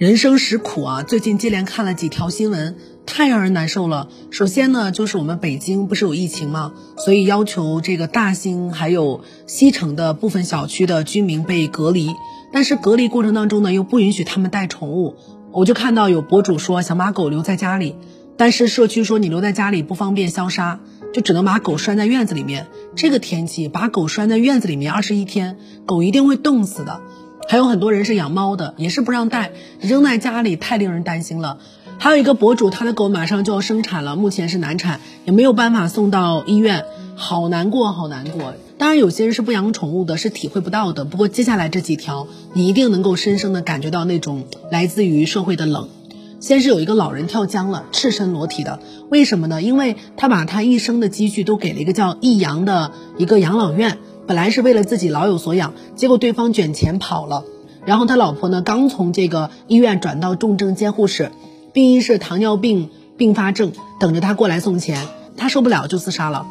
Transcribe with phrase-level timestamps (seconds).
[0.00, 1.02] 人生实苦啊！
[1.02, 4.08] 最近接连看了几条新闻，太让人难受了。
[4.30, 6.72] 首先呢，就是我们北京不是有疫情吗？
[6.96, 12.08] 所以要求这个大兴还有西城的部分小区的居民被隔离，
[12.50, 15.16] 但是隔离过程当中呢，又不允许他们带宠物。
[15.52, 17.94] 我就看到有博主说想把狗留在家里，
[18.38, 20.80] 但是社区说你留在家里不方便消杀，
[21.12, 22.68] 就只能把狗拴在院子里面。
[22.96, 27.02] 这个天气把狗拴在院子里面二十一天，狗一定会冻死的。
[27.50, 31.58] 还有很多人是养猫的，也是不让带，扔在家里太令人担心了。
[31.98, 36.84] 还有一个博主，他的狗马上就要生产了，目前是难产，也没有办法送到医院，
[37.16, 38.54] 好难过，好难过。
[38.78, 41.04] 当然，有些人是不养宠物的，是体会不到的。
[41.04, 45.88] 不过接下来这几条，你一定能够深深的感觉到那种来自于社会的冷。
[46.38, 48.78] 先是有一个老人跳江了，赤身裸体的，
[49.10, 49.60] 为什么呢？
[49.60, 53.98] 因为他把他一生的积蓄都给了一个叫益阳的一个养老院。
[54.30, 57.42] 本来是为了自己老有所养，结果对方卷钱跑了。
[57.84, 61.32] 然后他老婆呢，刚从这个医院转到重症监护室，
[61.72, 65.04] 病因是糖尿病并发症，等着他过来送钱。
[65.36, 66.46] 他受不了就自杀了。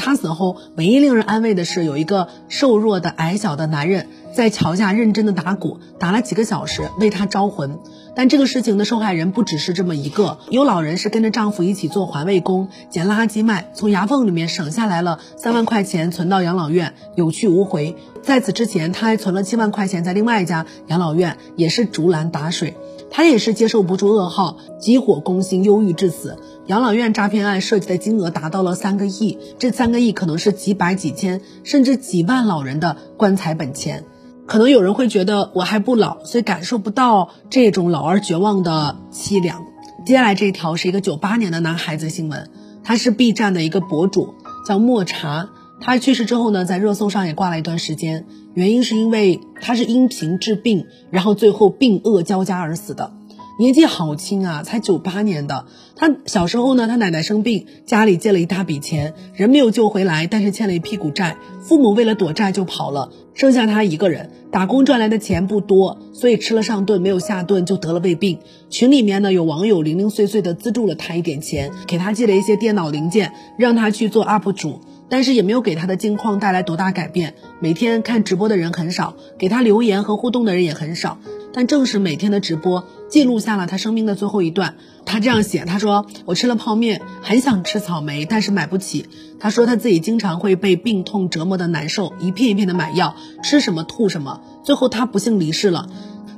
[0.00, 7.78] 他死后，唯一令人安慰的是，有一个瘦弱的矮小的男人在桥下认真的打鼓，打了几个小时为他招魂。
[8.16, 17.94] 但这个事情的受害人不只是这么一个，有老人是跟着丈夫一起做环卫工，捡垃圾卖，从牙缝里面省下来了三万块钱，存到养老院，有去无回。
[18.22, 22.74] 在此之前，他还存了七万块钱在另外一家养老院，也是竹篮打水。
[23.12, 26.38] 他也是接受不住噩耗，急火攻心，忧郁致死。
[26.66, 34.04] 养老院诈骗案涉及的金额达到了三个亿，这三个亿可能是几百、几千，甚至几万老人的棺材本钱。
[34.46, 39.64] 可能有人会觉得我还不老，所以感受不到这种老而绝望的凄凉。
[40.04, 42.50] 接下来这一条是一个九八年的男孩子新闻，
[42.82, 44.34] 他是 B 站的一个博主，
[44.66, 45.50] 叫莫茶。
[45.80, 53.12] 他去世之后呢，在热搜上也挂了一段时间，原因是因为他是因病治病，然后最后病恶交加而死的，
[53.60, 55.66] 年纪好轻啊，才九八年的。
[55.94, 68.38] 他小时候呢，他奶奶生病，家里借了一大笔钱，人没有救回来，但是欠了一屁股债，父母为了躲债就跑了，剩下他一个人，打工赚来的钱不多，所以吃了上顿没有下顿就得了胃病。
[68.70, 74.80] 群里面呢有网友零零碎碎的资助了他一点钱，给他寄了一些电脑零件，让他去做 UP 主。
[75.10, 81.18] 但是也没有给他的境况带来多大改变，每天看直播的人很少，给他留言和互动的人也很少。
[81.52, 84.76] 但正是每天的直播，记录下了他生命的最后一段。
[85.04, 89.06] 他这样写：他说我吃了泡面，很想吃草莓，但是买不起。
[89.40, 94.40] 他说他自己经常会被病痛折磨的难受，一片一片的买药，吃什么吐什么。
[94.62, 95.88] 最后他不幸离世了，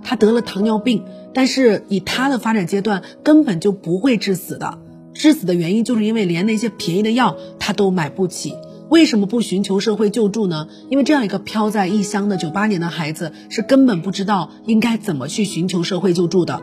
[0.02, 4.78] 他得了糖尿病，但是以他的发展阶段，根本就不会致死的。
[5.22, 8.56] 致死的原因就是因为连那些便宜的药他都买不起。
[8.88, 10.66] 为什么不寻求社会救助呢？
[10.90, 16.60] 因为这样一个飘在异乡的九八年的孩子是根本不知道应该怎么去寻求社会救助的。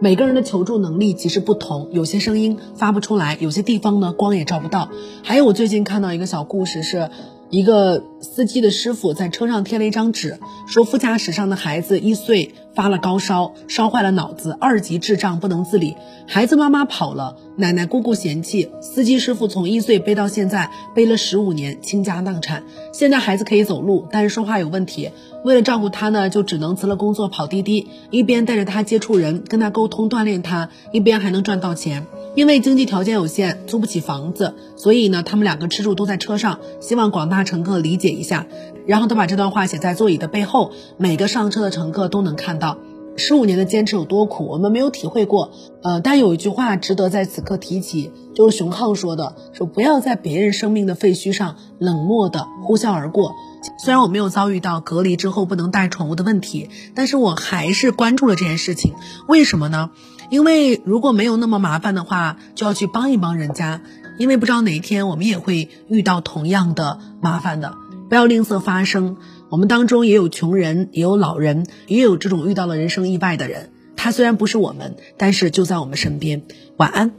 [0.00, 4.88] 每个人的求助能力其实不同，有些声音发不出来，有些地方呢光也照不到。
[5.22, 7.10] 还有我最近看到一个小故事是。
[7.50, 10.38] 一个司机的师傅在车上贴了一张纸，
[10.68, 15.96] 说副驾驶上的孩子一岁发了高烧，烧坏了脑子，二级智障不能自理。
[16.28, 22.62] 孩子妈妈跑了，奶奶姑姑嫌弃，司机师傅从一岁背到现在，背了十五年，倾家荡产。
[22.92, 25.10] 现在孩子可以走路，但是说话有问题。
[25.44, 32.06] 为了照顾他呢，就只能辞了工作跑滴滴，一边带着他接触人，跟他沟通锻炼他，一边还能赚到钱。
[32.36, 36.60] 因为经济条件有限，租不起房子，所以呢，他们两个吃住都在车上。
[36.80, 38.46] 希望广大乘客理解一下。
[38.86, 42.78] 然后他把这段话写在座椅的背后，每个上车的乘客都能看到。
[43.16, 45.50] 十五年的坚持有多苦，我们没有体会过。
[45.82, 53.34] 呃，但有一句话值得在此刻提起，就是熊浩说的：“说不要在别人生命的废墟上冷漠的呼啸而过。”
[53.78, 58.94] 虽然我没有遭遇到隔离之后不能带宠物的问题，但是我还是关注了这件事情。
[59.28, 59.90] 为什么呢？
[60.30, 63.80] 因为如果没有那么麻烦的话，就要去帮一帮人家。
[64.18, 67.74] 因为不知道哪一天我们也会遇到同样的麻烦的，
[68.10, 69.16] 不要吝啬发声。
[69.48, 73.72] 我们当中也有穷人，也有老人，也有这种遇到了人生意外的人。
[73.96, 76.42] 他虽然不是我们，但是就在我们身边。
[76.76, 77.12] 晚安。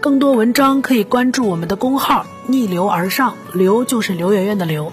[0.00, 4.92] 更多文章可以关注我们的公号“逆流而上”，流就是刘媛媛的刘。